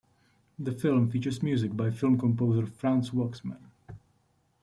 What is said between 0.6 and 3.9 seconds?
film features music by film composer Franz Waxman.